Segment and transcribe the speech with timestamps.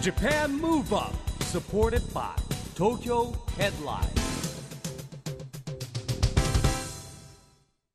[0.00, 2.30] Japan Move Up supported by
[2.76, 4.06] Tokyo Headline.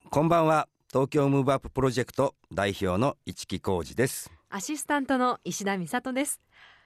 [0.09, 0.67] こんばんは。
[0.89, 4.29] 東京ムーブアッププロジェクト代表の市木浩司です。
[4.49, 6.41] アシスタントの石田美里です。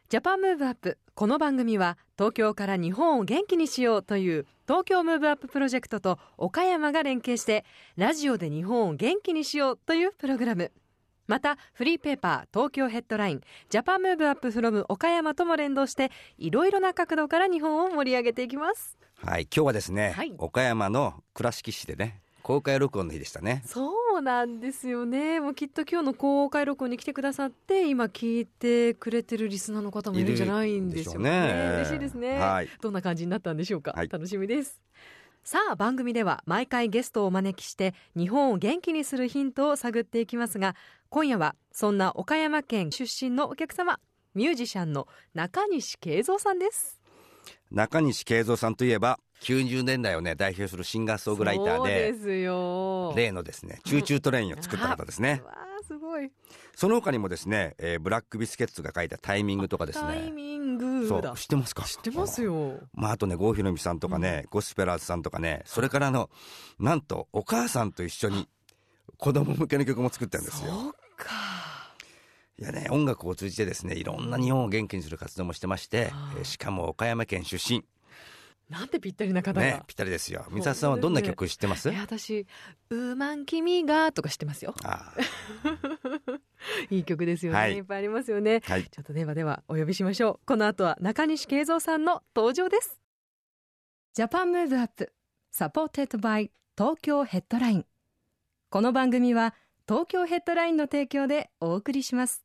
[0.09, 7.65] ジャパンムーブアップこの番組は東京から日本を元気にしようという東京ムーブアッププロジェクトと岡山が連携して
[7.95, 10.71] ラジオで日本を元気にしようというプログラム
[11.27, 18.97] またフリーペーパー東京ヘッドラインジャパンムーブアップフロム岡山とも連動していろいろな角度から日本を盛り上げていきます。
[19.17, 20.33] はい今日はですね、はい。
[20.37, 23.61] 岡山の倉敷市でね公開録音の日でしたね。
[23.65, 25.41] そうなんですよね。
[25.41, 31.29] もうきっと今日の公開録音に来てくださって今聞いてくれてるリスナーの方もいるんじゃないんでしょうね。
[31.29, 31.71] ね。
[31.79, 32.69] 嬉しいですね、はい。
[32.81, 34.07] どんな感じになったんでしょうか、はい。
[34.07, 34.81] 楽しみです。
[35.43, 40.75] さあ番組では毎回ゲストをお招きして日本を元気にするヒントを探っていきますが
[41.09, 43.99] 今夜はそんな岡山県出身のお客様
[44.35, 47.01] ミュージシャンの中西圭三さんです。
[47.71, 53.13] 中西圭三さんといえば90年代をね代表するシンガーソングライターそうでですよ。
[53.15, 55.41] 例のですね Choo Choo Train を作った方ですね。
[55.45, 56.29] わあすごい。
[56.75, 61.83] その他にもですね、えーブラックビスケッツが書いたタイミングとかですタイねミングそだう知ってますか？
[61.83, 62.79] 知ってますよ。
[62.93, 66.29] まあ、あとね郷ひろみさんとかね、ゴスペラーズさんとかねそれからあの
[66.79, 68.47] なんとお母さんと一緒に
[69.17, 70.71] 子供向けの曲も作ってるんですよ。
[70.71, 71.27] そうか。
[72.59, 77.83] いやね音楽を通じてですねいろんな日本を元気にする活動もしてましてえーしかも岡山県出身。
[78.69, 80.45] なんてぴったりな方が、ねぴったりですよ。
[80.49, 81.89] 三沢さんはどんな曲知ってます？
[81.89, 82.45] 私
[82.89, 84.75] 「ウーマン君が」とか知ってますよ。
[84.83, 85.13] あ
[86.89, 87.75] いい曲ですよね、はい。
[87.75, 88.55] い、っぱいありますよね。
[88.57, 88.83] ーはい。
[88.83, 90.45] ちょっとではではお呼びしましょう。
[90.45, 92.99] この後は中西慶三さんの登場です。
[94.15, 95.13] Japan Move Up
[95.51, 97.85] supported by 東京ヘッドライン
[98.69, 99.53] この番組は
[99.87, 102.43] 東京ヘッドラインの提供でお送りします。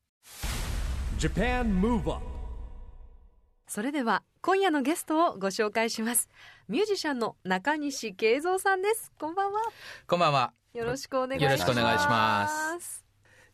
[1.19, 2.25] Japan Move Up
[3.67, 6.29] それでは今夜のゲストをご紹介します。
[6.69, 9.11] ミュージシャンの中西圭三さんです。
[9.19, 9.63] こんばんは。
[10.07, 10.53] こんばんは。
[10.75, 11.61] よろしくお願いします。
[11.61, 13.05] よろしくお願いします。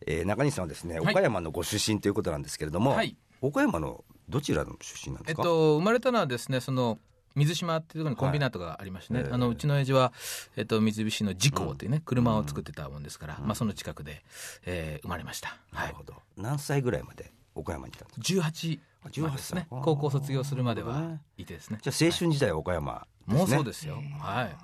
[0.07, 1.13] えー中西さんはですねはい。
[1.15, 3.17] 岡山のご出身ということなんですけれども、はい。
[3.41, 6.99] 岡山のどちらの出身なんですか、えっと生まれたのはですね、その
[7.35, 9.33] 水島っていうところにコンビナートがありましてね、はい。
[9.33, 10.13] あのうちの親父は
[10.57, 14.25] えっと三菱の自工っていうね、車を作ってたもんですから、まあその近くで、
[14.67, 15.51] えー生まれました。
[15.73, 15.87] はい。
[15.87, 15.95] なる。
[15.95, 16.15] ほど。
[16.37, 18.23] 何歳ぐらいまで岡山にいたんですか？
[18.23, 18.81] 十八
[19.11, 19.67] 18ですね。
[19.71, 19.81] 歳。
[19.83, 21.79] 高校卒業するまではいてですね。
[21.83, 24.03] じゃあ青春時代は岡山ですね、もうそうですよ。
[24.21, 24.57] はい。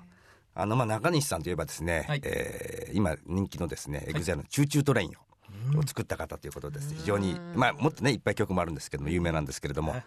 [0.57, 2.21] あのまあ中西さんといえばですね、はい。
[2.23, 5.09] えー今人気のですね、 EXILE の Choo Choo Train
[5.75, 6.93] を、を作った方ということです。
[6.95, 9.91] 非常にまあもっとねいっぱい曲もあるんですけども有名なんですけれども。
[9.93, 10.05] はい、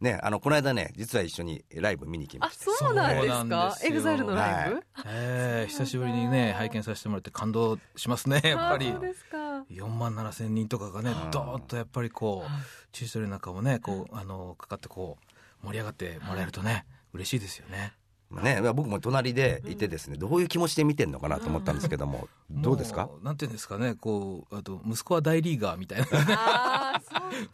[0.00, 3.90] ねあのこの間ね実は一緒にライブ見に行きまあして、そうなんですそうなんかですよ。
[3.90, 8.40] EXILE のライブ、えー久しぶりにね拝見させてもらって感動しますね。
[8.44, 8.88] やっぱり。
[8.88, 9.00] あそう。
[9.00, 9.36] ですか。
[9.70, 11.30] 4万7千人とかがねうん。
[11.30, 12.50] ドーッとやっぱりこう
[12.92, 15.18] チュートレの中もねこうあのかかってこ
[15.62, 17.92] う盛り上がってもらえるとね嬉しいですよね。
[18.30, 23.08] まあね僕も隣でいてですねどういう気持ちで見てんのかなと思ったんですけども、どうですか？
[23.24, 27.00] なんていうんですかねこうあと息子は大リーガーみたいな。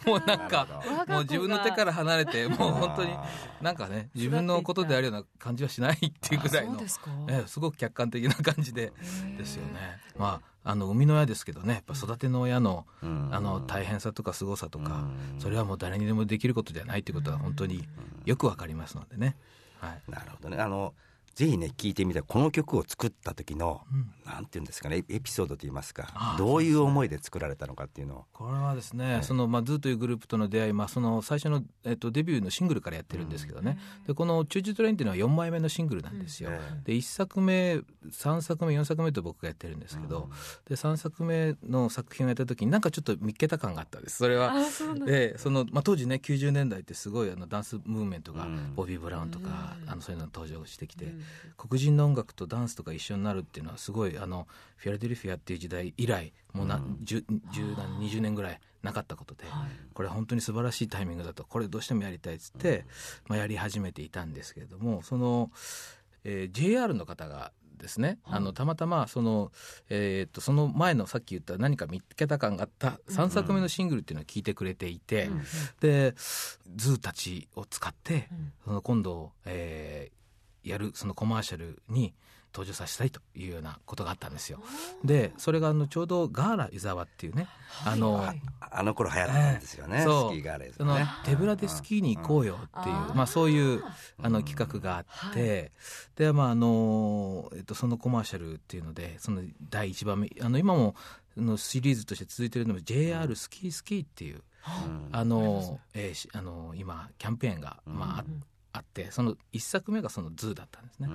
[0.06, 3.10] もうなんかもう自分の手から離れてもう本当に
[3.62, 7.10] なんかね自分のことであるような感じはしないっていうぐらいのそうですか。
[7.28, 8.92] ええすごく客観的な感じで
[9.38, 9.98] ですよね。
[10.18, 13.28] まああの生みの親ですけどねやっぱ育ての親のうん。
[13.32, 15.40] あの大変さとか凄さとかうん。
[15.40, 17.88] それはもう誰にでもできることではないということは本当に
[18.26, 19.36] よくわかりますのでね。
[19.80, 20.10] はい。
[20.10, 20.94] なるほどねあの
[21.36, 24.10] ぜひね聞いてみたいこの曲を作った時の、うん。
[24.24, 28.24] なんていうんですかねエピソードといいますかああどういう思いで作られたのかっていうのを。
[28.32, 29.22] これはですね、はい。
[29.22, 33.78] そのまあ ZOO というグループとの出会い、まあその最初のえっとデビューのシングルからやってるんですけどね。
[34.06, 36.50] でこの Choo Choo Train っていうのは4枚目のシングルなんですよ。
[36.50, 40.30] えで1作目3作目4作目と僕がやってるんですけど、
[40.66, 44.16] で3作目の作品をやった時になんかちょっと見っけた感があったんです。
[44.16, 44.54] それは。
[45.04, 48.74] でその、まあ、当時ね90年代ってすごいあのダンスムーブメントが、うん。
[48.74, 49.90] ボビー・ブラウンとか、うん。
[49.90, 51.25] あのそういうの登場してきて、うん
[51.56, 56.98] 黒人の音楽とダンスとか一緒になるっていうのはすごいあのフィラデルフィアっていう時代以来もうな、うん。
[57.04, 59.44] 10 10何20年ぐらいなかったことで、
[59.94, 62.84] これ本当に素晴らしいタイミングだとこれどうしてもやりたいっつって、
[63.26, 65.50] まあ、やり始めていたんですけれどもその、
[66.24, 69.52] えー JR の方がですね、あのたまたまその,、
[69.90, 75.28] えーっとその前のさっき言った何か見っけた感があった3作目のシングルっていうのを聞いてくれていて、
[75.80, 78.28] で ZOO たちを使って、
[78.64, 80.16] その今度、えー
[80.66, 82.14] やるそのコマーシャルに
[82.56, 84.60] 登場させたいというようなことがあったんですよ。
[85.04, 87.48] でそれがあのちょうどガーラ伊沢っていうね、
[87.84, 88.40] あのはい。
[88.70, 90.30] あの頃流行ったんですよね、そう。
[90.32, 93.16] スキーガーレーズそのね手ぶらでスキーに行こうよっていう、うん。
[93.16, 93.82] まあ、そういう
[94.22, 95.72] あの企画があって、
[96.16, 100.94] でまああの、えっと、そのコマーシャルっていうのでその第1番目あの今も
[101.36, 104.40] あのシリーズとして続いてるのも JR スキースキーっていう、
[105.12, 108.24] あの、えーしあの今キャンペーンが、まあ、あ
[108.76, 111.08] あってその一作目がその「ZOO だったんですね。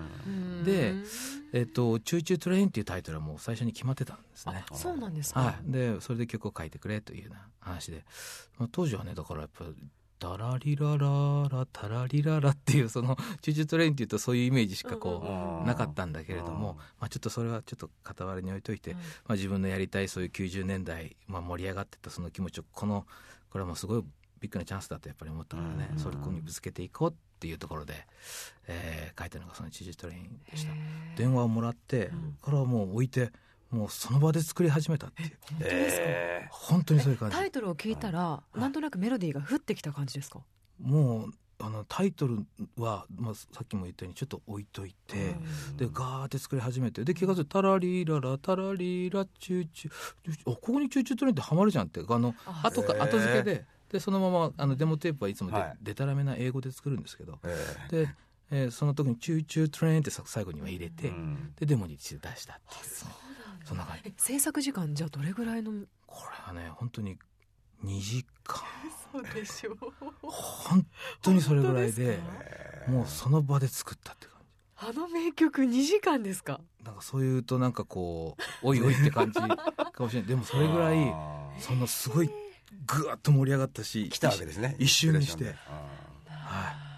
[0.64, 0.96] で
[1.54, 4.66] えっ、と「Choo Choo Train」っていうタイトルはもう最初に決まってたんですね。
[4.74, 8.04] そうなんですか、はい、でそれで曲を書いてくれというような話で、
[8.58, 9.76] まあ、当時はねだからやっぱり
[10.20, 19.00] 「ダラリラララタラリララ」っていうその「Choo Choo Train」っていうとそういうイメージしかこう、うんなかったんだけれども、まあ、ちょっとそれはちょっと傍らに置いといて、ま
[19.30, 23.06] あ、自分のやりたいそういう90年代、まあ、盛り上がってたその気持ちをこの
[23.52, 24.04] これはもうすごい
[24.40, 26.00] ビッグなチャンスだとやっぱり思ったからね、うん。
[26.00, 28.06] それこにぶつけていこうっていうところで、
[28.68, 30.72] えー書いたのがその「Choo Choo Train」でした。
[31.18, 32.12] 電話をもらって、
[32.42, 33.32] からもう置いて
[33.72, 35.32] もうその場で作り始めたっていう。
[35.62, 37.36] え本当にそういう感じ。
[37.36, 40.42] タイトルを聞いたら、なんとなくメロディーが降ってきた感じですか？
[40.80, 41.34] もう
[41.64, 42.46] あのタイトル
[42.78, 45.36] は、まあ、さっきも言ったようにちょっと置いといて、
[45.78, 52.02] でガーって作り始めてで気が付いてタラリララタラリラ Choo Choo あここにチューチュートレインってハマるじゃんって。
[52.08, 55.78] あのあ後か後付けででそのままあのデモテープはいつもで、はい。
[55.82, 58.10] でたらめな英語で作るんですけどえで、
[58.52, 61.54] えーその時に「チューチュートレイン」ってさ最後には入れて、うん。
[61.58, 62.56] でデモに出したっていう。
[63.66, 64.10] そんな感じ。
[64.10, 65.72] え制作時間じゃあどれぐらいの？
[66.08, 67.18] これはね本当に
[67.84, 68.62] 2時間。
[69.12, 69.78] そうでしょう。
[70.22, 70.86] 本
[71.22, 72.20] 当にそれぐらいで
[72.88, 74.42] もうその場で作ったって感じ。
[74.88, 76.60] あの名曲2時間ですか？
[76.84, 79.48] なんかそういうとなんかこうおいおいって感じか
[80.00, 80.30] もしれない。
[80.30, 81.14] でもそれぐらい
[81.60, 82.30] そんなすごい
[82.86, 84.76] ぐわっと盛り上がったし来たわけですね。
[84.80, 85.56] 一瞬にして。
[85.68, 85.88] あ
[86.28, 86.92] はい。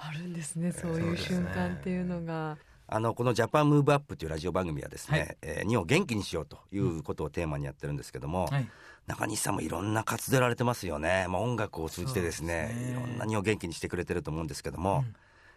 [0.00, 2.56] あるんですねそういう瞬間っていうのが。
[2.90, 8.68] あのこの「ジャパンムーブアップというラジオ番組はですね、えー日本を元気にしようということをテーマにやってるんですけども、はい。
[9.06, 12.90] 中西さんもいろんな活動やられてますよね、まあ、音楽を通じてですねね。
[12.92, 15.14] いろんな日本を元気にしてくれてると思うんですけども、うん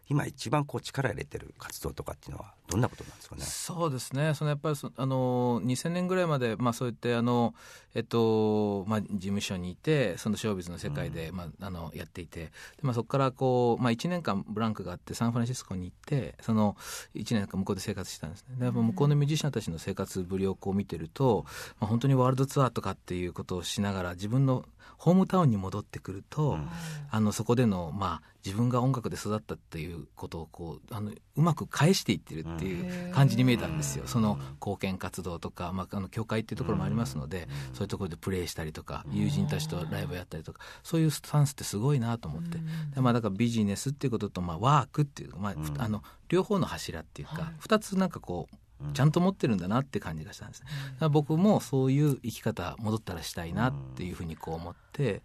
[0.09, 3.41] 今一番こう力入れてる活動とかっていうのはどんなことなんですかね？
[3.43, 4.33] そうですね。
[4.33, 7.53] そのやっぱりそあの2000年ぐらいまで、まあ、そういってあの、
[7.95, 12.45] えっとまあ、事務所にいてそのショービズの世界で、まあ、あのやっていて。
[12.45, 12.51] で、
[12.81, 16.75] まあ、そこからこう、まあ、1年間ブランクがあってサンフランシスコに行ってその
[17.15, 18.55] 1年間向こうで生活したんですね。
[18.57, 21.45] でやっぱ向こうのミュージシャンたちの生活ぶりをこう見てると、
[21.79, 24.65] まあ、本当にワールドツアーとかっていうことをしながら自分の
[24.97, 26.69] ホームタウンに戻ってくると、うん。
[27.09, 42.57] あのそこでの、まあ、自分が音楽で育ったっていうことをこうあのうまく返していってるっていう感じに見えたんですよ、その貢献活動とか、まあ、あの教会っていうところもありますので、そういうところでプレーしたりとか友人たちとライブやったりとかそういうスタンスってすごいなと思って、
[42.95, 48.55] でまあ、だからビジネスっていうことと、まあ、ワークっていう、まああの両方の柱っていうか、二つなんかこう
[48.93, 50.61] ちゃんと持ってるんだなって感じがしたんです。
[50.61, 50.67] ね。
[50.67, 55.21] だから僕もそういう生き方戻ったらしたいなっていうふうにこう思って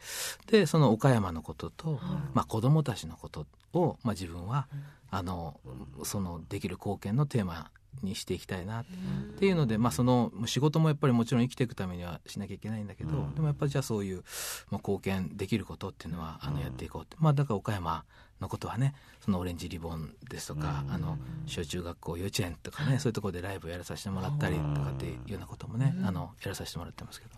[0.47, 2.01] でその岡山のことと、
[2.35, 4.69] まあ、子供たちのことを、まあ、自分は
[5.11, 5.61] あの
[6.05, 7.71] そのできる貢献のテーマ
[8.03, 8.85] にしていきたいなっ
[9.39, 14.19] ていうので、まあ、その仕事もやっぱりもちろん生きていくためにはしなきゃいけないんだけど、でもやっぱりじゃあそういう、
[14.71, 18.05] まあ、貢献できることっていうのはあのやっていこうって、まあ、だから岡山
[18.41, 27.35] のことはねそのオレンジリボンですとか、あの小中学校幼稚園とかねそういうところでライブやらさせてもらったりとかっていうようなこともね、あのやらさせてもらってますけど。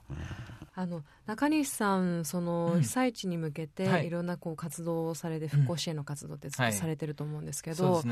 [0.74, 2.82] あの中西さんそのうん。
[2.82, 4.06] 被災地に向けて、はい。
[4.06, 6.72] い、ろんなこう活動をされて復興支援の活動ってずっとはい。
[6.72, 8.02] されてると思うんですけど、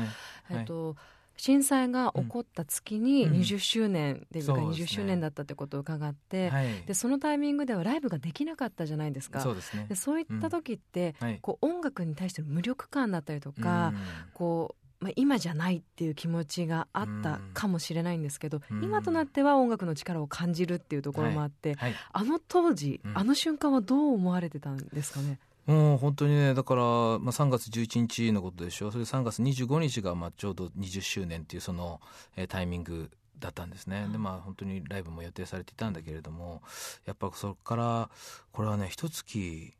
[0.49, 0.97] えっと
[1.37, 3.33] 震災が起こった月にうん。
[3.39, 4.87] 20周年、デビューが20そうですね。
[4.87, 6.67] 周年だったってことを伺って、はい。
[6.85, 9.39] でそのタイミングではライブができなかったじゃないですか。
[9.39, 9.85] そうですね。
[9.87, 11.39] でそういった時って、はい。
[11.41, 13.97] こう音楽に対しての無力感だったりとか、うん。
[14.33, 18.83] こうまあ、今じゃないっていう気持ちがあったうんかもしれないんですけど、うん。
[18.83, 21.93] 今となっては音楽の力を感じるっていうところもあって、はい。
[22.13, 23.17] あの当時、うん。
[23.17, 25.39] あの瞬間はどう思われてたんですかね？
[25.67, 26.87] もう本当にねだから、まあ、
[27.31, 28.89] 3月11日のことでしょ。
[28.89, 31.99] それで3月25日がまあちょうど20周年っていうその、
[32.35, 34.07] えータイミングだったんですね。
[34.11, 36.61] でまあ本当にライブも予定されていたんだけれども
[37.05, 38.09] やっぱそこから
[38.51, 39.73] これはね一月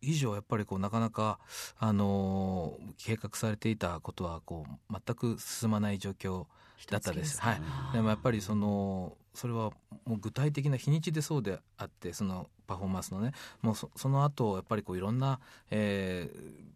[0.00, 1.38] 以上やっぱりこうなかなか、
[1.78, 6.46] あのー計画されていたことはこう全く進まない状況
[6.90, 7.40] だったです。
[7.40, 7.60] はい、
[7.92, 9.72] でもやっぱりそのそれは
[10.06, 13.32] もう具体的な日にちでそうであってそのパフォーマンスのね。
[13.62, 16.74] もうそその後やっぱりこういろんな、えー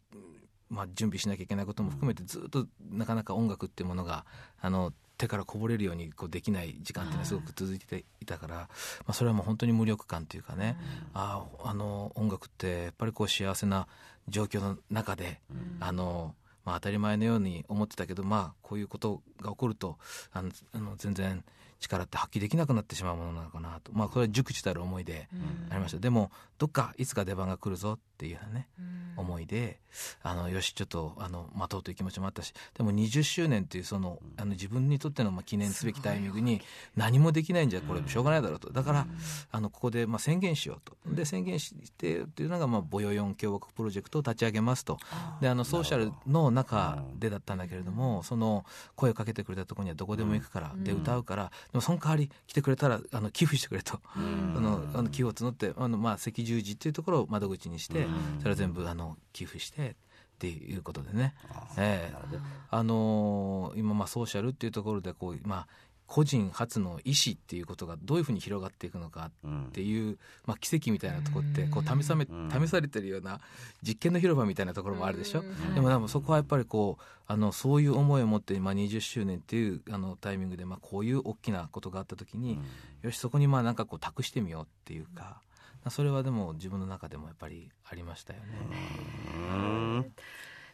[0.70, 4.26] まあ、準備しなきゃいけないことも含めてずっとなかなか音楽っていうものが
[4.60, 8.68] あの手からこぼれるようにこうできない時間っていうのはすごく続いていたから、ま
[9.08, 10.76] あ、それはもう本当に無力感というかね、
[11.12, 13.88] あああの音楽ってやっぱりこう幸せな
[14.28, 15.40] 状況の中で、
[15.80, 16.34] あの
[16.64, 19.98] まあ、当たり前のように思ってたけど、まあ、こういうことが起こると
[20.32, 21.42] あのあの全然
[21.80, 25.28] 力って発揮できなくなってしまうものなのかなと、まあ、これは熟知たる思いで
[25.70, 28.68] ありました、でもどっかいつか出番が来るぞっていうようなね、
[29.16, 29.78] 思いで
[30.22, 36.60] あのよしちょっとあの待とうという気持ちもあったしでも20周年っていうそのあの自分にとってのまあ記念すべきタイミングに
[36.96, 38.72] 何もできないんじゃこれしょうがないだろうと。
[38.72, 39.06] だから
[39.52, 40.96] あのここでまあ宣言しようと。
[41.14, 44.98] で宣言してっていうのがまあボヨヨン共和国プロジェクトを立ち上げますと。
[45.40, 48.64] であのソーシャルの中でだったんだけれどもその
[48.96, 54.00] 声をかけてくれたところにはどこでも行くからで歌うからでもその代わり来てくれたらあの寄付してくれと。
[54.16, 58.07] あのあの寄付を募ってあのまあ赤十字っていうところを窓口にして
[58.38, 59.94] それは全部あの寄付してっ
[60.38, 61.34] ていうことでね、
[61.76, 62.38] ええ。
[62.70, 65.68] あのー今まあソーシャルっていうところでこうまあ
[66.08, 73.40] 個人発の意思っていうことがどういうふうに広がっていくのかっていう、まあ、奇跡みたいなところってこう試さめ試されてるような
[73.82, 82.58] 実験の広場みたいなところもあるでしょ、でもでもそこはやっぱりこうあのそういう思いを持って、まあ、20周年っていうあのタイミングで、まあ、こういう大きなことがあった時に、
[83.02, 85.42] よしそこにまあなんかこう託してみようっていうか。
[85.90, 90.10] それはでも自分の中でもやっぱりありましたよね。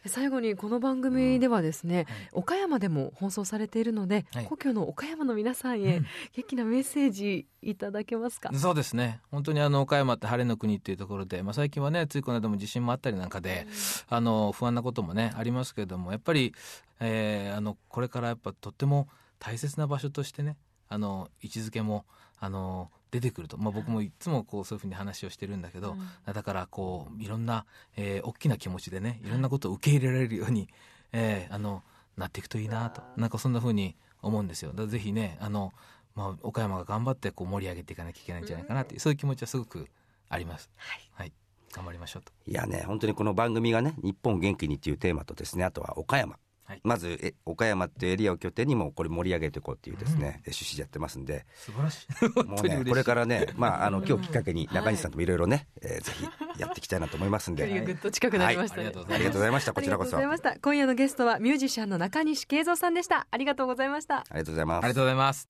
[0.07, 4.45] 最後にこの番組ではですね、岡山でも放送されているので、はい。
[4.45, 6.01] 故郷の岡山の皆さんへ
[6.33, 9.19] 元気なメッセージいただけますか、そうですね。
[9.31, 13.65] 本当にあの岡山って晴れの国っていうところで、まあ、最近はねついこの間も地震もあったりなんかで、
[14.07, 16.53] あの不安なこともねありますけれどもやっぱり、
[16.99, 19.07] えーあのこれからやっぱとっても
[19.39, 20.55] 大切な場所としてね
[20.89, 22.05] あの位置づけも
[22.39, 27.65] あの出てくると、まあ、僕もいつもこうそういうふうに話をしてるんだけど、だからこういろんな、
[27.95, 30.67] えー大きな気持ちでねいろんなことを受け入れられるように、
[31.11, 31.83] えーあの
[32.17, 33.01] なっていくといいなと。
[33.17, 34.71] なんかそんなふうに思うんですよ。
[34.71, 35.73] だからぜひねあの、
[36.15, 39.87] まあ、岡山が頑張ってこう盛り上げていかなきゃいけないんじゃないかなっていう、そういう気持ちはすごく
[40.29, 40.69] あります。
[41.13, 41.33] はい、
[41.73, 42.31] 頑張りましょうと。
[42.47, 46.81] いやね本当にこの番組がね「日本を元気に」っていうテーマとですねあとは岡山、はい。
[46.83, 51.45] まずえ岡山っていうエリアを拠点にもこれ盛り上げていこうっていうですね、趣旨でやってますんで。
[51.55, 52.25] 素晴らしい。
[52.45, 56.25] もうねこれからねまああの今日きっかけに中西さんともいろいろね、えーぜひ
[56.59, 58.95] やっていきたいなと思いますんで、距離がぐっと近くなりましたね、はい。
[58.95, 60.17] ありがとうございましたこちらこそ。
[60.17, 60.59] ありありがとうございました。
[60.61, 63.27] 今夜のゲストはミュージシャンの中西慶三さんでした。
[63.29, 64.23] ありがとうございました。
[64.29, 64.83] がとうございます。
[64.85, 65.47] ありがとうございます。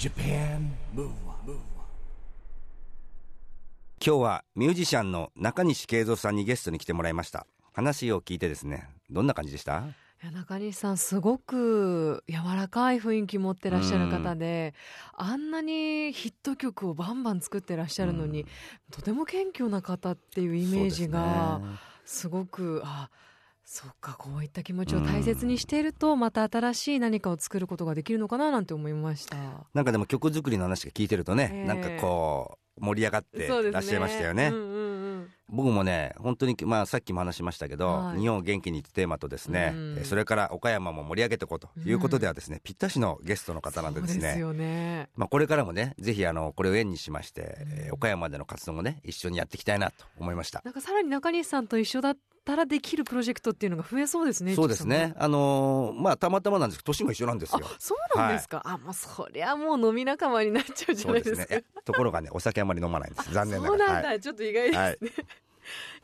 [0.00, 1.52] Japan Move Up,
[4.02, 9.84] 今日はミュージシャンの中西慶三さんにゲストに来てもらいました話を聞いてですねどんな感じでした？
[10.34, 14.74] 中西さんすごく柔らかい雰囲気持ってらっしゃる方で、
[15.14, 18.44] あんなにヒット曲をバンバン作ってらっしゃるのに、
[18.90, 21.62] とても謙虚な方っていうイメージが
[22.04, 23.08] すごくあ
[23.64, 29.36] そっかこういった気持ちを大切にしているとまた新しい何かを作ることができるのかななんて思いました。
[29.72, 34.48] なんかでも曲作りの話が聞いてるとね、ええなんかこう盛り上がってらっしゃいましたよね。
[34.48, 34.69] うんうんうん
[35.50, 38.20] 僕もね本当にまあさっきも話しましたけど、はい。
[38.20, 39.98] 日本を元気にテーマとですね、うん。
[39.98, 44.34] えそれから岡山も盛り上げていこうということではですね、ぴったしのゲストの方なんでですね。
[44.34, 45.08] すよね。
[45.16, 50.62] まあ、これからもねぜひあのこれを縁にしまして、えー岡山での活動もね一緒にやっていきたいなと思いました。
[50.64, 54.54] なんかさらに中西さんと一緒だったらできるプロジェクトっていうのが増えそうですね。
[54.54, 55.14] そうですね。
[55.18, 58.62] あのーまあたまたまなんですけど年も一緒なんですあよ、そうなんですか。
[58.64, 61.46] あ、もうそりゃもう飲み仲間になっちゃうじゃないですか。
[61.46, 61.64] ですね。
[61.84, 63.32] ところがねお酒あんまり飲まないんです。
[63.32, 63.78] 残念ながら。
[63.86, 64.78] そうなんだ、はいちょっと意外ですね。
[64.78, 64.98] はい。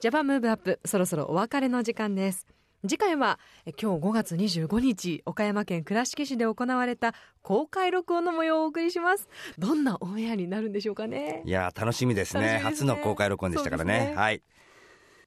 [0.01, 2.47] ジャパンムーブアップ、そろそろお別れの時間です。
[2.87, 9.29] 次回はえ今日5月25日岡山県倉敷市で行われた公開録音の模様をお送りします。
[9.59, 11.43] どんなオンエアになるんでしょうかね。
[11.45, 12.43] いやー楽しみですね。
[12.43, 12.59] ね。
[12.63, 14.11] 初の公開録音でしたからね。
[14.11, 14.15] ね。
[14.15, 14.43] はい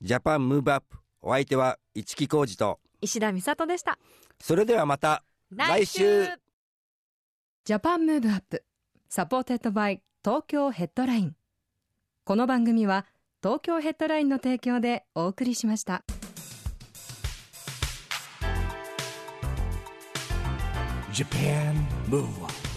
[0.02, 2.80] ジャパンムーブアップお相手は市木浩二と。
[3.02, 4.00] 石田美里でした。
[4.40, 6.26] それではまた来週。
[7.66, 8.64] Japan Move Up
[9.10, 11.36] supported by 東京ヘッドライン。
[12.24, 13.06] この番組は
[13.44, 16.06] 東京ヘッドラインの提供でお送りしました。
[21.12, 21.76] Japan
[22.10, 22.69] Move Up